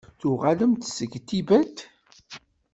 [0.19, 1.77] Tuɣalemt-d seg Tibet?